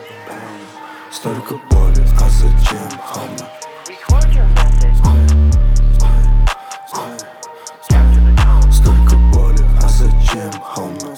годы 0.00 0.52
Столько 1.10 1.54
боли, 1.70 2.04
а 2.20 2.28
зачем, 2.28 2.90
хама? 3.04 3.48
Столько 8.72 9.16
боли, 9.32 9.64
а 9.82 9.88
зачем, 9.88 10.52
хама? 10.62 11.11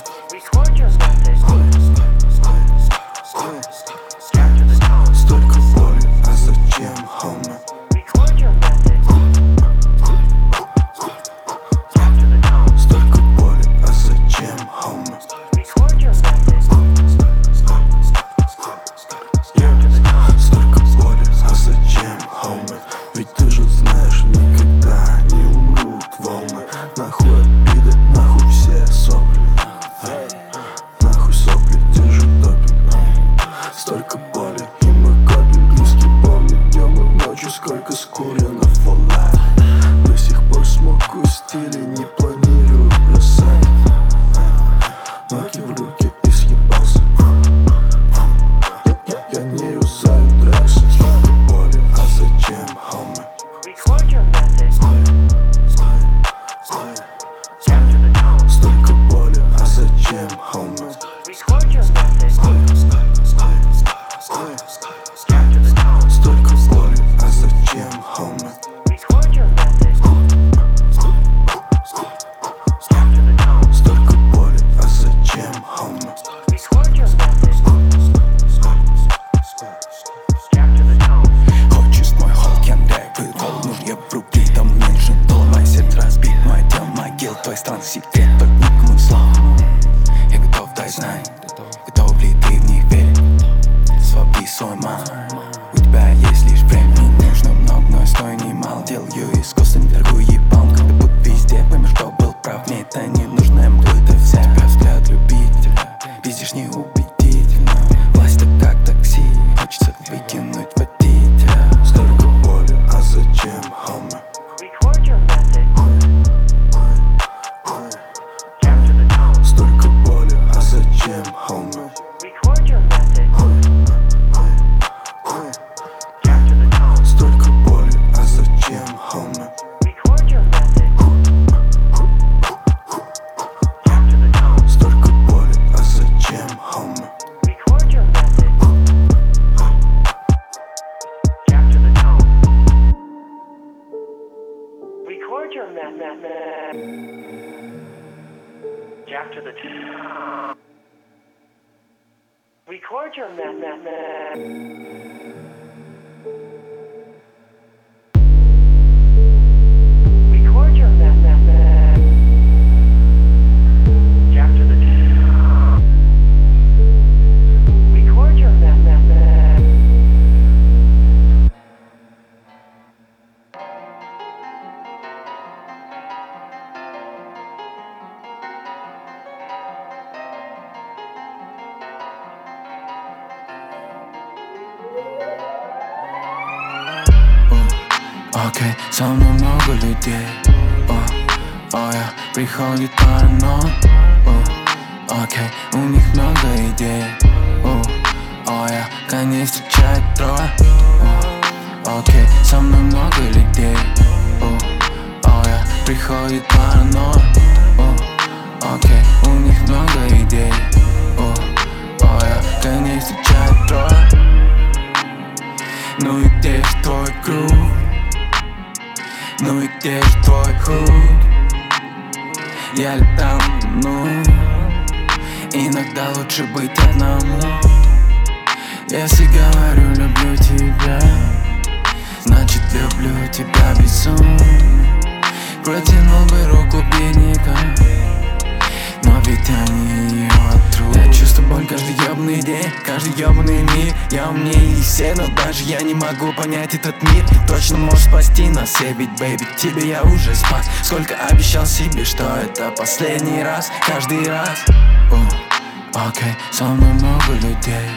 Бэйби, 249.18 249.46
тебе 249.57 249.88
я 249.88 250.03
уже 250.03 250.35
спас. 250.35 250.68
Сколько 250.83 251.14
обещал 251.14 251.66
себе, 251.66 252.05
что 252.05 252.24
это 252.37 252.70
последний 252.70 253.42
раз 253.42 253.70
Каждый 253.87 254.29
раз. 254.29 254.64
О, 255.11 256.09
Окей, 256.09 256.35
со 256.50 256.64
мной 256.64 256.92
много 256.94 257.33
людей. 257.35 257.90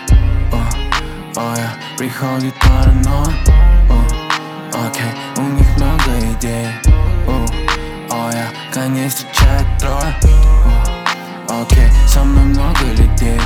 О, 0.51 1.39
о, 1.39 1.55
я 1.55 1.75
приходит 1.97 2.53
паранойя. 2.59 3.33
О, 3.89 4.87
Окей, 4.87 5.11
у 5.37 5.41
них 5.41 5.67
много 5.77 6.33
идей. 6.33 6.67
О, 7.27 7.45
о, 8.11 8.31
я 8.31 8.51
коней 8.71 9.09
встречает 9.09 9.65
трое. 9.79 10.15
О, 11.49 11.61
Окей, 11.61 11.89
со 12.07 12.23
мной 12.23 12.45
много 12.45 12.85
людей. 12.95 13.39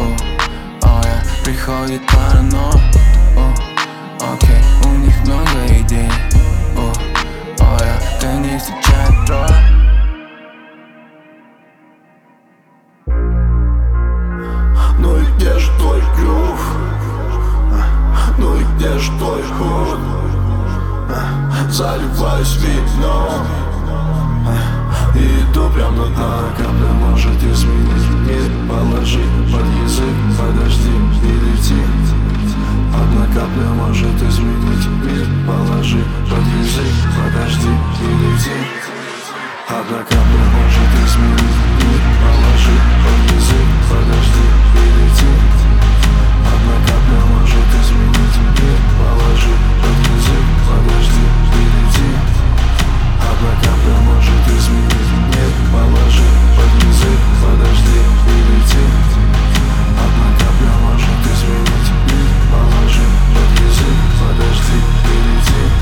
О, 0.00 0.86
о, 0.86 1.02
я 1.04 1.22
приходит 1.44 2.02
паранойя. 2.06 2.80
О, 3.36 3.54
Окей, 4.34 4.62
у 4.84 4.88
них 4.98 5.18
много 5.24 5.66
идей 5.80 6.10
Ну 14.98 15.16
и 15.16 15.24
где 15.36 15.58
же 15.58 15.70
твой 15.78 16.00
грув? 16.16 16.76
Ну 18.38 18.56
и 18.56 18.64
где 18.76 18.98
же 18.98 19.10
твой 19.18 19.42
худ? 19.42 19.98
Заливаюсь 21.70 22.56
вином 22.56 23.46
И 25.14 25.18
иду 25.18 25.70
прям 25.70 25.96
на 25.96 26.06
дно 26.06 26.44
Капля 26.56 26.92
может 27.00 27.42
изменить 27.42 28.10
мир 28.26 28.68
Положи 28.68 29.24
под 29.50 29.66
язык, 29.82 30.16
подожди 30.38 30.90
и 31.24 31.32
лети 31.32 32.31
Одна 32.94 33.26
капля 33.26 33.68
может 33.72 34.22
изменить 34.22 34.86
мир. 35.02 35.26
Положи 35.46 36.04
под 36.28 36.44
язык, 36.60 36.92
подожди 37.16 37.68
и 37.68 38.10
лети. 38.20 38.58
Одна 39.66 39.98
капля 40.04 40.44
может 40.52 40.92
изменить 41.04 41.60
мир. 41.78 42.00
Положи 42.20 42.76
под 43.02 43.18
язык, 43.32 43.68
подожди 43.88 44.46
и 44.76 44.84
лети. 44.96 45.32
Одна 46.52 46.76
капля 46.86 47.20
может 47.32 47.70
изменить 47.80 48.38
мир. 48.60 48.78
Положи 49.00 49.54
под 49.80 49.96
язык, 50.12 50.46
подожди 50.68 51.24
и 51.56 51.64
лети. 51.72 52.08
Одна 53.24 53.52
капля 53.62 53.96
может 54.04 54.44
изменить 54.52 55.12
мир. 55.32 55.52
Положи 55.72 56.28
под 56.56 56.72
язык, 56.84 57.20
подожди 57.40 58.00
и 58.28 58.38
лети 58.48 59.31
подожди 64.32 64.78
и 65.04 65.81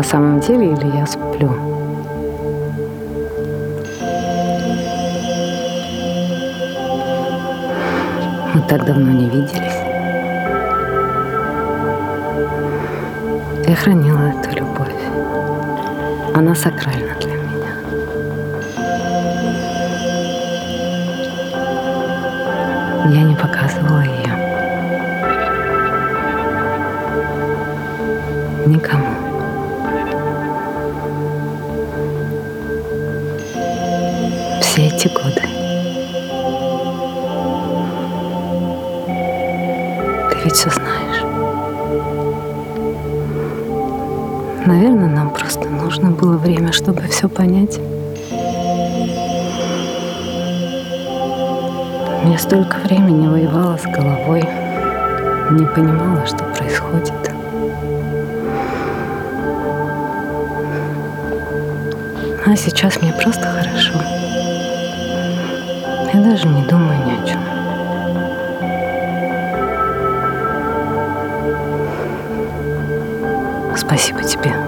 на 0.00 0.04
самом 0.04 0.40
деле 0.40 0.72
или 0.72 0.96
я 0.96 1.06
сплю? 1.06 1.50
Мы 8.54 8.62
так 8.66 8.86
давно 8.86 9.12
не 9.12 9.28
виделись. 9.28 9.80
Я 13.68 13.76
хранила 13.76 14.30
эту 14.30 14.56
любовь. 14.56 14.88
Она 16.34 16.54
сакральна 16.54 17.14
для 17.20 17.34
меня. 17.34 17.74
Я 23.04 23.22
не 23.22 23.36
показывала 23.36 24.00
ее. 24.00 24.34
Никому. 28.66 28.99
Наверное, 44.70 45.08
нам 45.08 45.30
просто 45.30 45.68
нужно 45.68 46.12
было 46.12 46.36
время, 46.36 46.70
чтобы 46.70 47.02
все 47.08 47.28
понять. 47.28 47.80
Я 52.24 52.38
столько 52.38 52.76
времени 52.76 53.26
воевала 53.26 53.76
с 53.76 53.82
головой, 53.82 54.44
не 55.50 55.66
понимала, 55.66 56.24
что 56.24 56.44
происходит. 56.44 57.12
А 62.46 62.54
сейчас 62.54 63.02
мне 63.02 63.12
просто 63.12 63.42
хорошо. 63.42 64.00
Я 66.14 66.20
даже 66.20 66.46
не 66.46 66.62
думаю 66.68 66.96
ни 67.06 67.20
о 67.20 67.26
чем. 67.26 67.40
Спасибо 73.76 74.22
тебе. 74.22 74.59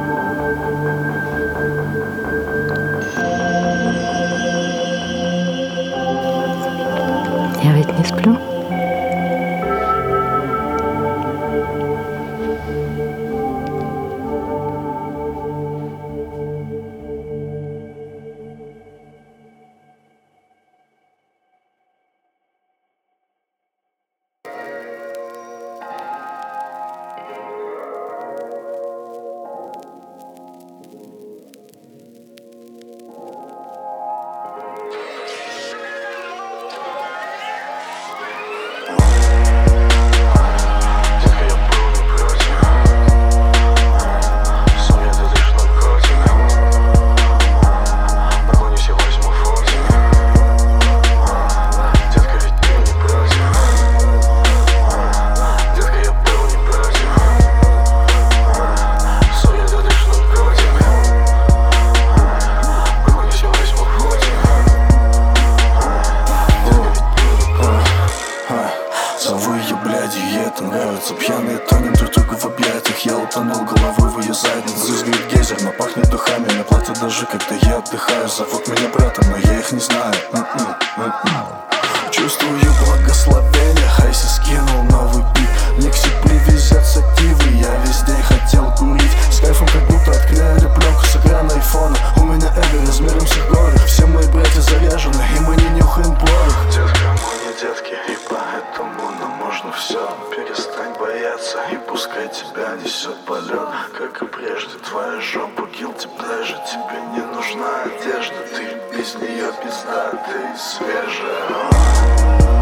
чувствую 82.43 82.73
благословение. 82.85 83.89
Хайси 83.89 84.27
скинул 84.27 84.83
новый 84.85 85.23
бит. 85.35 85.85
Микси 85.85 86.09
привезет 86.23 86.83
кивы, 87.17 87.51
Я 87.55 87.75
везде 87.85 88.15
хотел 88.23 88.73
курить. 88.75 89.17
С 89.31 89.41
кайфом 89.41 89.67
как 89.69 89.87
будто 89.87 90.11
открыли 90.11 90.69
пленку 90.75 91.05
с 91.05 91.17
экрана 91.17 91.55
айфона. 91.55 91.97
У 92.17 92.25
меня 92.25 92.49
эго 92.49 92.87
размером 92.87 93.27
с 93.27 93.37
горы. 93.49 93.79
Все 93.87 94.07
мои 94.07 94.27
братья 94.29 94.61
заряжены 94.61 95.25
и 95.37 95.41
мы 95.41 95.57
не 95.57 95.69
нюхаем 95.71 96.15
порох. 96.17 96.67
Детка, 96.71 97.15
мы 97.23 97.33
не 97.45 97.61
детки 97.61 97.95
и 98.09 98.19
поэтому 98.29 99.11
нам 99.21 99.39
можно 99.63 99.73
все 99.73 100.17
Перестань 100.31 100.95
бояться 100.99 101.59
и 101.73 101.77
пускай 101.89 102.29
тебя 102.29 102.77
несет 102.83 103.17
полет 103.25 103.69
Как 103.97 104.23
и 104.23 104.27
прежде, 104.27 104.79
твоя 104.79 105.21
жопа 105.21 105.63
guilty 105.63 106.09
pleasure. 106.19 106.61
Тебе 106.67 107.01
не 107.13 107.23
нужна 107.35 107.85
одежда, 107.85 108.37
ты 108.55 108.63
без 108.97 109.15
нее 109.17 109.51
пизда, 109.63 110.11
ты 110.27 110.39
свежая. 110.59 112.62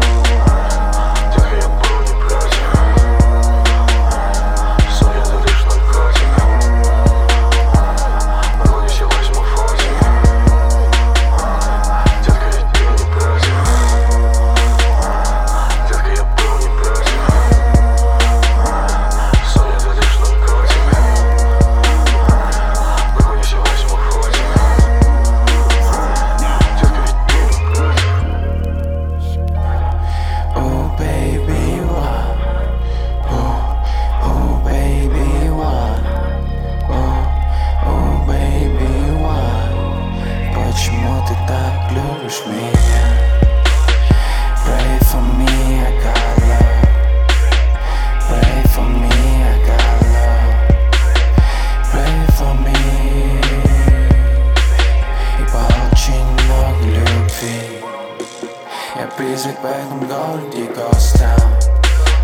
goes 60.81 61.13
down. 61.13 61.51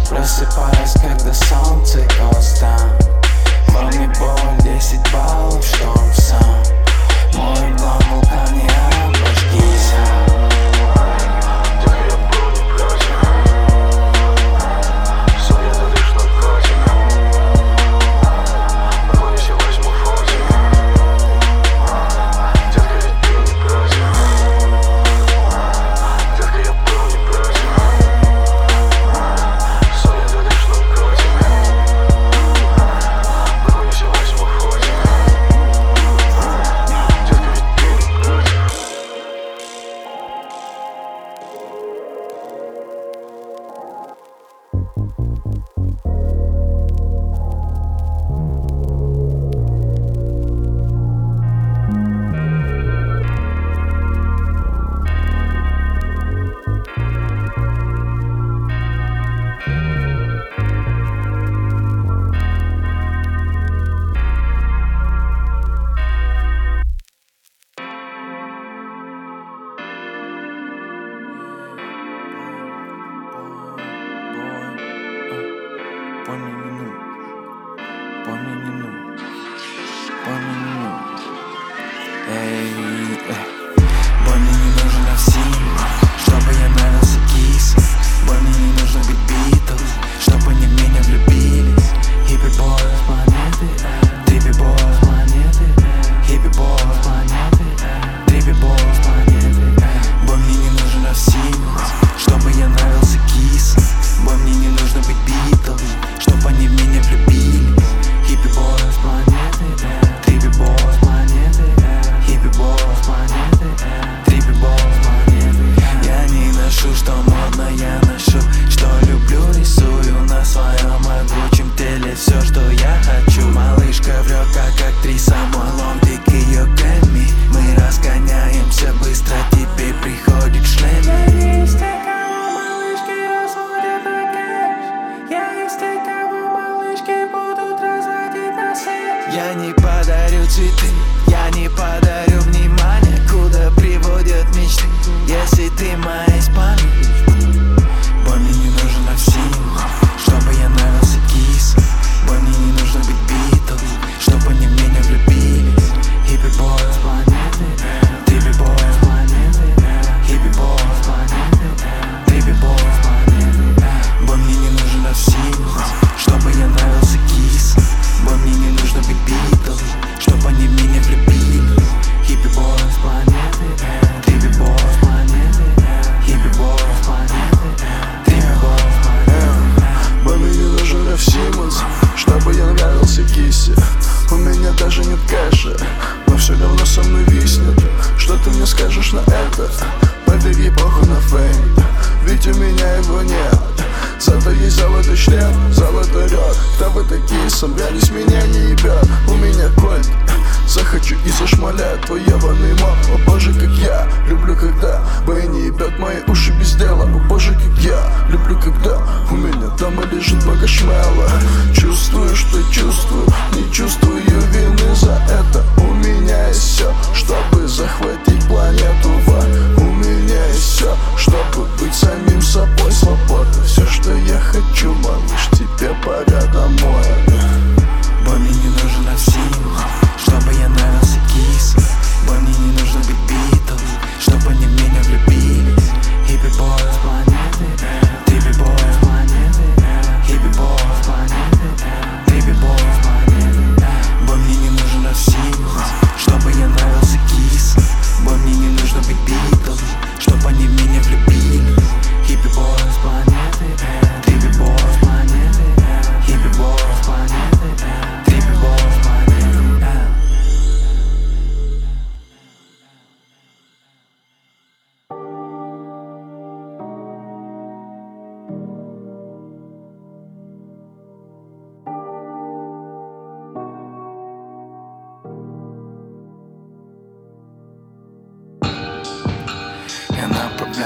Просыпаюсь, 0.10 0.94
когда 0.94 1.34
солнце 1.34 2.00
goes 2.18 2.60
down. 2.60 2.90
Волейбол 3.68 4.38
10 4.64 5.00
баллов, 5.12 5.66
он 5.84 6.14
сам. 6.14 6.64
Мой 7.34 7.78
план 7.78 8.02
вулкан, 8.10 8.56
я 8.56 9.08
обожаю 9.08 9.37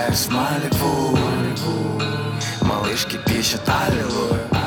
направляюсь 0.01 0.25
в 0.25 0.31
Малибу 0.31 1.17
Малышки 2.61 3.17
пишут 3.25 3.61
аллилуйя 3.67 4.60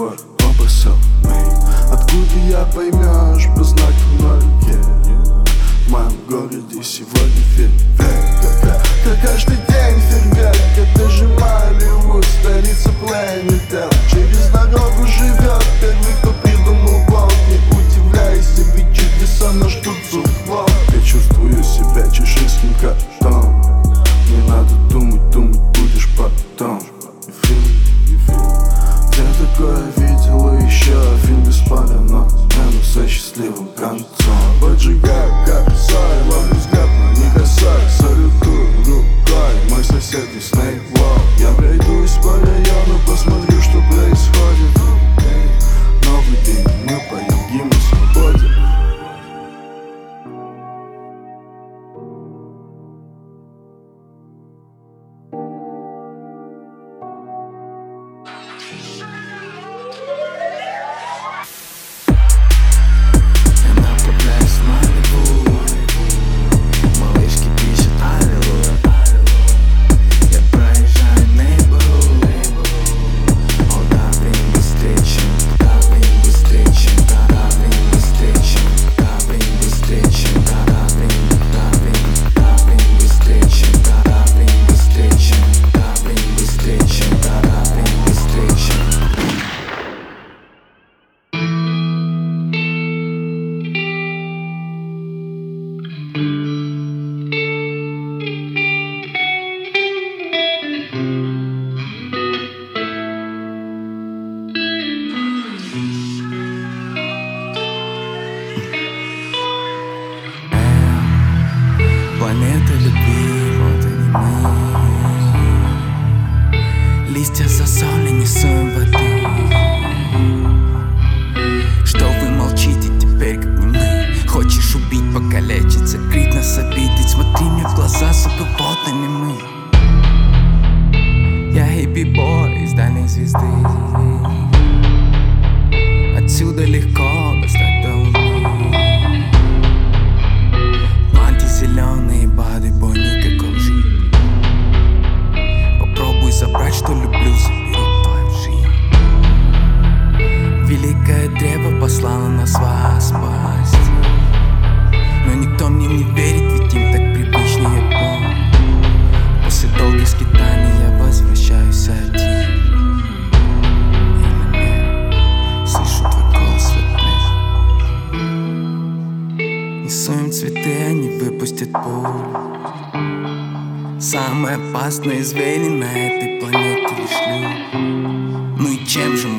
мы 0.00 0.29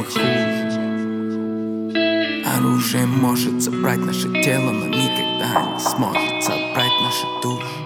мы 0.02 0.06
хуже? 0.06 0.82
Оружие 2.58 3.06
может 3.06 3.62
забрать 3.62 4.00
наше 4.00 4.28
тело, 4.44 4.72
но 4.72 4.88
никогда 4.88 5.74
не 5.74 5.80
сможет 5.80 6.44
забрать 6.44 6.92
наши 7.04 7.26
души 7.44 7.81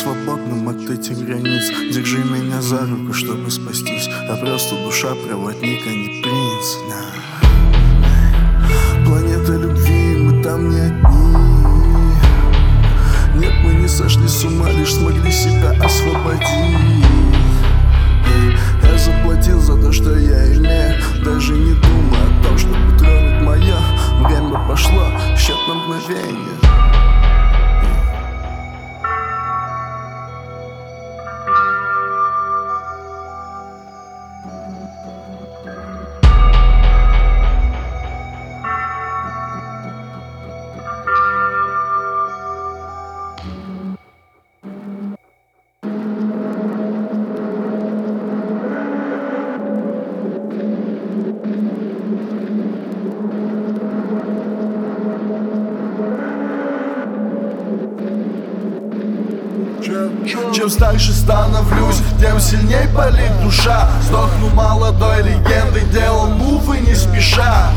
свободным 0.00 0.66
от 0.68 0.88
этих 0.88 1.18
границ. 1.18 1.70
Держи 1.92 2.18
меня 2.24 2.62
за 2.62 2.86
руку, 2.86 3.12
чтобы 3.12 3.50
спастись. 3.50 4.08
А 4.28 4.36
просто 4.36 4.74
душа 4.82 5.14
проводник, 5.14 5.86
а 5.86 5.90
не 5.90 6.22
принц. 6.22 6.76
Да. 6.88 7.02
Планета 9.04 9.52
любви, 9.52 10.16
мы 10.16 10.42
там 10.42 10.70
не 10.70 10.80
одни. 10.80 11.00
Нет, 13.34 13.52
мы 13.62 13.74
не 13.74 13.88
сошли 13.88 14.26
с 14.26 14.42
ума, 14.44 14.70
лишь 14.70 14.94
смогли 14.94 15.30
себя 15.30 15.72
освободить. 15.84 17.04
Я 18.82 18.98
заплатил 18.98 19.60
за 19.60 19.76
то, 19.76 19.92
что 19.92 20.16
я 20.16 20.54
имею. 20.54 20.94
Даже 21.22 21.52
не 21.52 21.74
думая 21.74 22.24
о 22.24 22.42
том, 22.42 22.56
чтобы 22.56 22.98
тронуть 22.98 23.42
мое 23.42 23.76
Время 24.26 24.66
пошло, 24.66 25.12
счет 25.36 25.58
на 25.68 25.74
мгновение 25.74 26.69
Чем 60.60 60.68
старше 60.68 61.14
становлюсь, 61.14 62.02
тем 62.20 62.38
сильней 62.38 62.86
болит 62.88 63.32
душа. 63.42 63.88
Сдохну 64.02 64.50
молодой 64.52 65.22
легендой, 65.22 65.84
делал 65.90 66.26
мувы 66.26 66.80
не 66.80 66.94
спеша. 66.94 67.70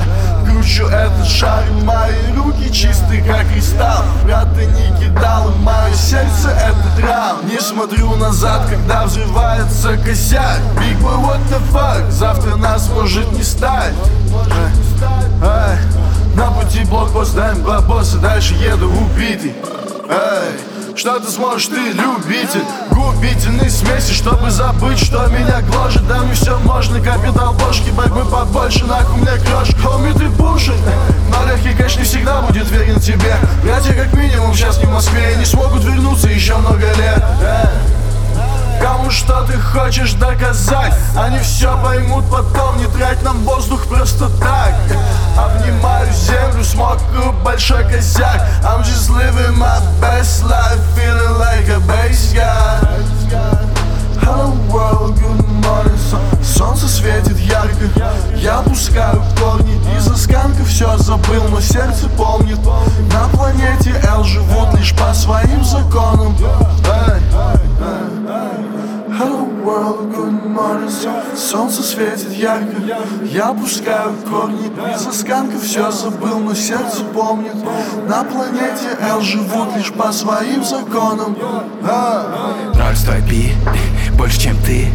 Кручу 0.46 0.88
этот 0.88 1.26
шар, 1.26 1.64
мои 1.84 2.12
руки 2.36 2.70
чисты, 2.74 3.24
как 3.26 3.48
кристалл. 3.48 4.04
Брат, 4.26 4.50
ты 4.54 4.66
не 4.66 5.00
кидал, 5.00 5.52
и 5.52 5.60
мое 5.60 5.94
сердце 5.94 6.50
это 6.50 7.02
драм. 7.02 7.38
Не 7.50 7.58
смотрю 7.62 8.18
назад, 8.18 8.68
когда 8.70 9.06
взрывается 9.06 9.96
косяк 9.96 10.60
Big 10.76 11.00
boy, 11.00 11.22
what 11.24 11.40
the 11.50 11.62
fuck, 11.72 12.12
завтра 12.12 12.58
нас 12.58 12.90
может 12.90 13.32
не 13.32 13.44
стать. 13.44 13.94
Эй, 15.42 15.78
на 16.36 16.52
пути 16.52 16.84
блокпост, 16.84 17.34
даем 17.34 17.64
бабосы, 17.64 18.18
дальше 18.18 18.56
еду 18.56 18.92
убитый. 18.92 19.56
Эй, 20.10 20.73
что 20.96 21.20
ты 21.20 21.30
сможешь, 21.30 21.68
ты 21.68 21.76
любитель 21.76 22.64
Губительной 22.92 23.70
смеси, 23.70 24.14
чтобы 24.14 24.52
забыть, 24.52 25.00
что 25.00 25.26
меня 25.28 25.62
гложет. 25.62 26.08
Да 26.08 26.20
мне 26.20 26.34
все 26.34 26.58
можно, 26.60 27.00
капитал 27.00 27.54
бошки, 27.54 27.90
борьбы 27.90 28.26
побольше. 28.26 28.86
Нахуй 28.86 29.22
мне 29.22 29.32
крош, 29.46 29.70
хоми 29.82 30.12
ты 30.14 30.30
пушит 30.30 30.76
Но 31.30 31.48
легкий 31.48 31.74
кэш 31.74 31.98
не 31.98 32.04
всегда 32.04 32.42
будет 32.42 32.70
верен 32.70 33.00
тебе. 33.00 33.36
Братья 33.64 33.94
как 33.94 34.14
минимум 34.14 34.54
сейчас 34.54 34.78
не 34.80 34.86
в 34.86 34.92
Москве 34.92 35.34
И 35.34 35.38
не 35.38 35.46
смогут 35.46 35.84
вернуться 35.84 36.28
еще 36.28 36.56
много 36.58 36.86
лет. 36.98 37.24
Кому 38.84 39.10
что 39.10 39.46
ты 39.46 39.58
хочешь 39.58 40.12
доказать. 40.16 40.94
Они 41.18 41.40
все 41.40 41.82
поймут 41.82 42.26
потом 42.30 42.78
Не 42.78 42.86
трать 42.88 43.24
нам 43.24 43.42
воздух 43.46 43.88
просто 43.88 44.28
так. 44.42 44.74
Обнимаю 45.38 46.12
землю, 46.12 46.62
смокаю 46.66 47.32
большой 47.46 47.86
косяк. 47.86 48.42
I'm 48.66 48.84
just 48.84 49.10
living 49.10 49.58
my 49.58 49.80
best 50.02 50.44
life 50.44 50.82
Feeling 50.98 51.40
like 51.40 51.70
a 51.70 51.80
bass 51.88 52.34
guy. 52.34 52.82
Hello 54.22 54.52
world, 54.70 55.18
good 55.18 55.48
morning. 55.64 55.98
Сол- 56.10 56.44
Солнце 56.44 56.88
светит 56.88 57.40
ярко. 57.40 57.86
Я 58.36 58.58
пускаю 58.62 59.22
корни 59.40 59.80
Из-за 59.98 60.18
сканка 60.18 60.64
все 60.66 60.98
забыл 60.98 61.44
Но 61.50 61.62
сердце 61.62 62.10
помнит. 62.18 62.60
На 63.14 63.30
планете 63.30 63.96
L 64.10 64.24
живут 64.26 64.74
лишь 64.78 64.94
по 64.96 65.14
своим 65.14 65.64
законам 65.64 66.36
светит 72.04 72.34
ярко 72.38 72.76
Я 73.24 73.54
пускаю 73.54 74.14
корни. 74.30 74.68
Из-за 74.96 75.12
сканка 75.12 75.58
все 75.60 75.92
забыл 75.92 76.40
Но 76.40 76.54
сердце 76.54 77.04
помнит. 77.04 77.54
На 78.08 78.24
планете 78.24 78.98
L 79.00 79.22
живут 79.22 79.76
лишь 79.76 79.92
по 79.92 80.12
своим 80.12 80.64
законам. 80.64 81.38
Ноль 82.76 82.96
стой 82.96 83.22
пи, 83.30 83.54
больше 84.18 84.40
чем 84.40 84.58
ты, 84.64 84.88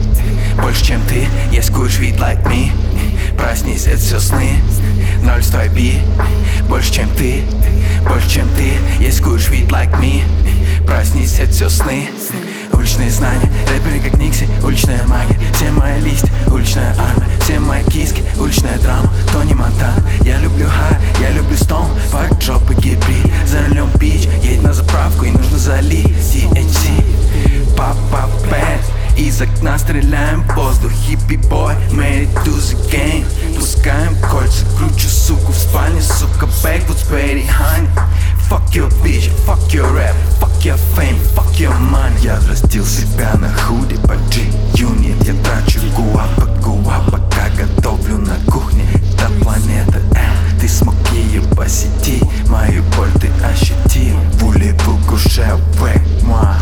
больше 0.60 0.84
чем 0.84 1.00
ты. 1.08 1.26
Есть 1.52 1.72
куш 1.72 1.98
вид 1.98 2.16
like 2.16 2.44
me, 2.46 2.70
проснись, 3.36 3.86
это 3.86 3.98
все 3.98 4.18
сны. 4.18 4.56
Ноль 5.22 5.42
стой 5.42 5.68
пи, 5.70 6.00
больше 6.68 6.92
чем 6.92 7.08
ты, 7.16 7.44
больше 8.08 8.30
чем 8.30 8.48
ты. 8.56 8.74
Есть 9.02 9.22
куш 9.22 9.48
вид 9.48 9.70
like 9.70 9.92
me, 10.00 10.22
проснись, 10.86 11.38
это 11.38 11.52
все 11.52 11.68
сны 11.68 12.08
Уличные 12.88 13.10
знания, 13.10 13.52
рэперы 13.68 14.00
как 14.00 14.18
Никси, 14.18 14.48
уличная 14.64 15.06
магия. 15.06 15.38
Все 15.52 15.70
мои 15.72 16.00
листья, 16.00 16.30
уличная 16.50 16.96
армия. 16.98 17.28
Все 17.42 17.60
мои 17.60 17.84
киски, 17.84 18.24
уличная 18.38 18.78
драма. 18.78 19.12
Тони 19.30 19.52
Монтан, 19.52 20.02
я 20.22 20.38
люблю 20.38 20.66
хай, 20.66 20.98
я 21.20 21.30
люблю 21.32 21.54
стон 21.58 21.86
Фак, 22.10 22.38
джоп 22.38 22.62
и 22.70 22.74
гибрид, 22.76 23.30
за 23.46 23.68
рулем 23.68 23.90
бич 24.00 24.26
Едет 24.42 24.62
на 24.62 24.72
заправку 24.72 25.26
и 25.26 25.30
нужно 25.30 25.58
залить. 25.58 26.06
THC 26.06 27.04
Папа 27.76 28.30
бэт 28.50 29.18
из 29.18 29.42
окна 29.42 29.76
стреляем 29.78 30.42
в 30.44 30.54
воздух. 30.54 30.90
Хиппи-бой, 30.90 31.74
it 31.92 32.32
to 32.42 32.54
the 32.54 32.90
game. 32.90 33.26
Пускаем 33.54 34.16
кольца, 34.16 34.64
кручу 34.78 35.08
суку 35.08 35.52
в 35.52 35.56
спальне. 35.56 36.00
Сука, 36.00 36.46
бэквуд, 36.62 36.98
спэри, 36.98 37.44
honey 37.44 37.88
Fuck 38.48 38.74
your 38.74 38.88
bitch, 39.02 39.28
fuck 39.44 39.72
your 39.74 39.92
rap, 39.92 40.16
fuck 40.40 40.64
your 40.64 40.76
fame, 40.96 41.16
fuck 41.34 41.52
your 41.58 41.74
money. 41.90 42.18
Я 42.22 42.36
взрастил 42.36 42.84
себя 42.86 43.34
на 43.34 43.52
худи 43.52 43.96
по 44.06 44.14
G-Unit. 44.30 45.26
Я 45.26 45.34
трачу 45.42 45.80
гуапа, 45.94 46.46
гуапа, 46.62 47.10
пока 47.10 47.48
готовлю 47.50 48.18
на 48.18 48.36
кухне. 48.50 48.84
До 49.18 49.44
планета 49.44 49.98
М, 50.14 50.60
ты 50.60 50.68
смог 50.68 50.94
ее 51.12 51.42
посетить 51.56 52.22
Мою 52.48 52.82
боль 52.96 53.10
ты 53.20 53.28
ощутил, 53.44 54.16
пули 54.38 54.70
в 54.72 54.98
душе, 55.18 55.58
век, 55.80 56.00
муа. 56.22 56.56